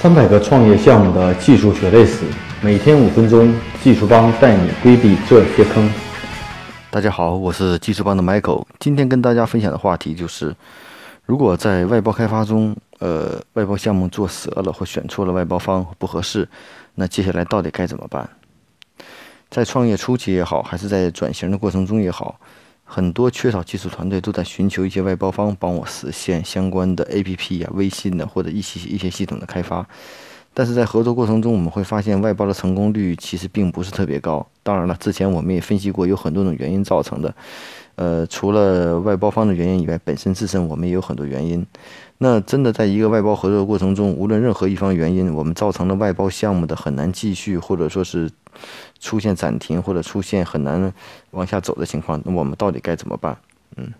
[0.00, 2.24] 三百个创业项目的技术血泪史，
[2.62, 5.92] 每天五分钟，技术帮带你规避这些坑。
[6.90, 10.56] 大家好，我是技术帮的 Michael，今天跟大家分享的话题就是，
[11.26, 16.48] 如果在外包开发中，呃，外包项目做折了或选错了外包方不合适，
[16.94, 18.26] 那接下来到底该怎么办？
[19.50, 22.40] 在创业初期也好，还是在转型的过程中也好。
[22.92, 29.86] 很多缺少技术团队都在寻求一些外包方帮我实现相关的 APP 呀、微信的或者一些一些系统的开发，
[30.52, 34.44] 但是在合作过程中，我们会发现外包的成功率其实并不是特别高。
[34.64, 37.32] 当然了，之前我们也分析过，有很多种原因造成的。
[37.94, 41.64] 呃，除了外包方的原因以外，本身自身我们也有很多原因。
[42.18, 48.28] 那真的在一个外包合作过程中，无论任何一方原因，我们造成了外包项目的很难继续，或者说是。
[48.98, 50.92] 出现暂停或者出现很难
[51.30, 53.36] 往下走的情况，那我们到底该怎么办？
[53.76, 53.92] 嗯。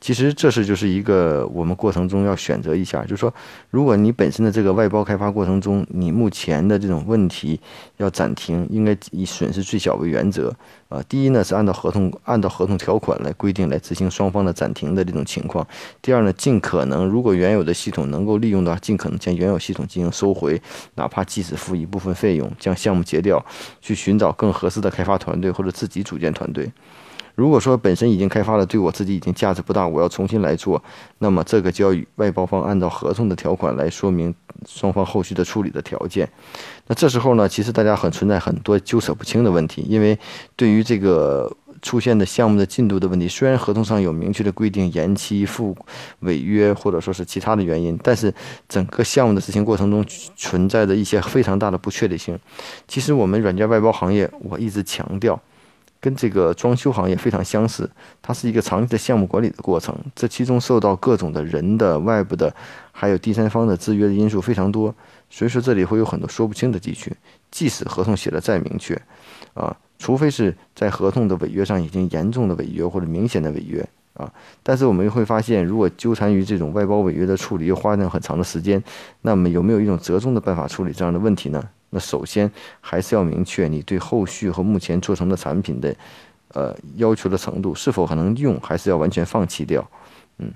[0.00, 3.32] 其实这是就是一个我们过程中要选择一下，就是说，
[3.70, 7.58] 如果你本身的这个外包开发过程中，你目前的这种问题
[7.96, 10.54] 要暂停，应该以损失最小为原则
[10.88, 11.02] 啊。
[11.08, 15.66] 第一呢是按照合同按照合同条款来规定来执行双方的暂停的这种情况。
[16.02, 20.60] 第二呢，尽可能如果原有的系统能够利用的，尽可能将原有系统进行收回，
[20.96, 23.44] 哪怕即使付一部分费用将项目结掉，
[23.80, 26.70] 去寻找更合适的开发团队或者自己组建团队。
[27.36, 30.82] 如果说本身已经开发了，对我自己已经价值不大，我要重新来做，
[31.18, 34.34] 那么这个就要与外包方按照合同的条款来说明
[34.66, 36.28] 双方后续的处理的条件。
[36.86, 40.18] 那这时候呢，其实大家很存在很多纠扯不清的问题，因为
[40.56, 45.76] 对于这个出现的项目的进度的问题，虽然合同上有明确的规定延期、付
[46.20, 48.32] 违约或者说是其他的原因，但是
[48.66, 50.02] 整个项目的执行过程中
[50.36, 52.38] 存在着一些非常大的不确定性。
[52.88, 55.38] 其实我们软件外包行业，我一直强调。
[56.06, 57.90] 跟这个装修行业非常相似，
[58.22, 62.54] 它是一个长期的项目管理的过程，这其中受到各种的人的、外部的，
[62.92, 64.94] 还有第三方的制约的因素非常多，
[65.28, 67.12] 所以说这里会有很多说不清的地区。
[67.50, 68.94] 即使合同写的再明确，
[69.54, 73.84] 啊，除非是在合同的违约上已经严重的违约或者明显的违约
[74.14, 78.80] 啊，但是我们又会发现，如果纠缠于这种外包违约的处理，又花上很长的时间，
[79.22, 81.60] 那么有没有一种折中的办法处理这样的问题呢？
[81.90, 85.94] 那首先还是要明确你对后续和目前做成的产品的，
[86.48, 89.88] 呃要求的程度是否还能用，还是要完全放弃掉？
[90.38, 90.52] 嗯，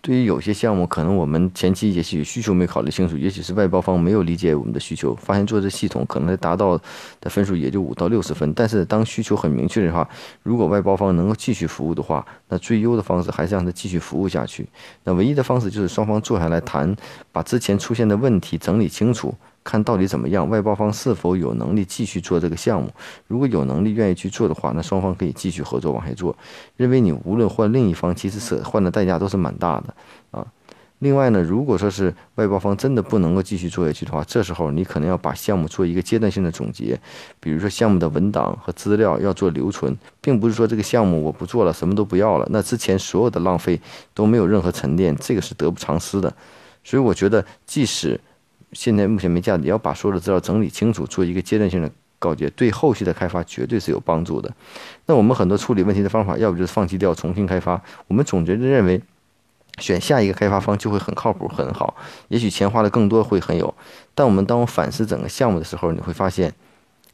[0.00, 6.78] 对于有些项目，可能我们前期也许需求没考虑清楚，也许是外包方没有理解我们的需求，发现做这系统可能达到
[7.20, 8.52] 的分数也就五到六十分。
[8.54, 10.08] 但是当需求很明确的话，
[10.42, 14.68] 如果外包方能够继续服务的话，那最优的方式还是让他继续服务下去。
[15.02, 16.94] 那唯一的方式就是双方坐下来谈，
[17.32, 19.34] 把之前出现的问题整理清楚。
[19.64, 20.48] 看到底怎么样？
[20.48, 22.90] 外包方是否有能力继续做这个项目？
[23.26, 26.36] 如果有能力愿意去做的话，那双方可以继续合作往下做。
[26.76, 29.94] 认为你无论换另一方，其实是换的代价都是蛮大的
[30.30, 30.46] 啊。
[31.00, 36.98] 另外呢，如果说是外包方真的不能够继续做下去的话，这时候你可能要把项目做一个阶段性的总结，
[37.40, 43.78] 比如说项目的文档和资料要做留存，并不是说这个项目我不做了，什么都不要了，那之前所有的浪费
[44.14, 46.32] 都没有任何沉淀，这个是得不偿失的。
[46.84, 48.18] 所以我觉得，即使
[48.74, 54.52] 现在目前没价，你要把所有的资料整理清楚，做一个阶段性的告诫，对后续的开发绝对是有帮助的。
[55.06, 57.80] 那我们很多处理问题的方法，要不就是放弃掉，重新开发。
[58.08, 59.00] 我们总觉得认为
[59.78, 61.96] 选下一个开发方就会很靠谱、很好，
[62.28, 63.74] 也许钱花的更多会很有。
[64.14, 66.52] 但我们当我反思整个项目的时候，你会发现，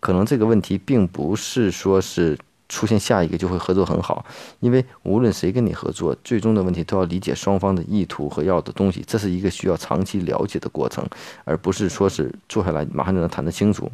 [0.00, 2.38] 可能这个问题并不是说是。
[2.68, 4.24] 出现下一个就会合作很好，
[4.60, 11.04] 因为无论谁跟你合作，最终的问题都要理解双方的意图和要的东西，这是一个需要长期了解的过程，
[11.44, 13.90] 而不是说是坐下来马上就能谈得清楚。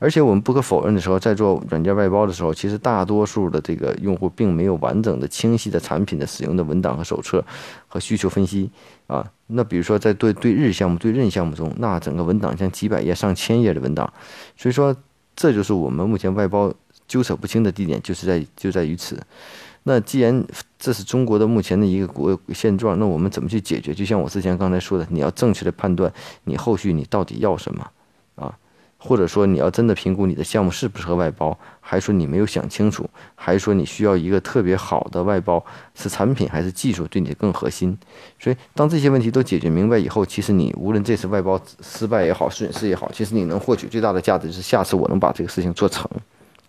[0.00, 7.44] 而且我们不可否认的时候，在做软件外包的时候，其实大多数的这个用户并没有完整的、清晰的产品的使用的文档和手册
[7.86, 8.68] 和需求分析
[9.06, 9.24] 啊。
[9.46, 14.12] 那比如说在对对日项目、对任项目中，那整个文档像几百页、上千页的文档，
[14.56, 14.96] 所以说
[15.36, 16.74] 这就是我们目前外包。
[17.06, 19.20] 纠扯不清的地点就是在就在于此。
[19.84, 20.44] 那既然
[20.78, 23.92] 这是中国的目前的一个国现状，那我们怎么去解决？
[23.92, 26.12] 就像我之前刚才说的，你要正确的判断
[26.44, 27.90] 你后续你到底要什么
[28.36, 28.56] 啊？
[28.96, 35.64] 或者说你要真的评估你的项目适不适合外包，还是说你没有想清楚，还是说你需要一个特别好的外包，
[35.96, 37.98] 是产品还是技术对你更核心？
[38.38, 46.08] 所以当这些问题都解决明白以后，其实你无论这次外包失败也好，损失也好，其实你能获取最大的价值是下次我能把这个事情做成。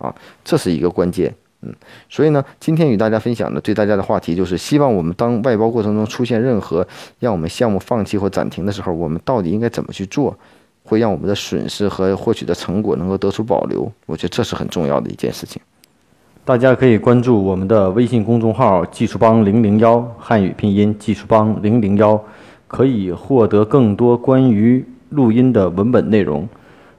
[0.04, 0.14] 啊，
[0.44, 1.74] 这是一个关键，嗯，
[2.10, 6.86] 所以呢，今天与大家分享的对大家的话题就是，希望我们当外包过程中出现任何
[7.20, 10.38] 让我们项目放弃或暂停的时候，我们到底应该怎么去做，
[10.84, 13.90] 会让我们的损失和获取的成果能够得出保留？
[14.06, 15.62] 我觉得这是很重要的一件事情。
[16.44, 22.22] 大家可以关注我们的微信公众号“技术帮零零幺”汉语拼音“技术帮零零幺”，
[22.68, 24.86] 可以获得更多关于。
[25.14, 26.50] 录音的文本内容。